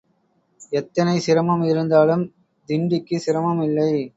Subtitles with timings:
[0.71, 2.23] எத்தனை சிரமம் இருந்தாலும்
[2.69, 3.91] திண்டிக்குச் சிரமம் இல்லை.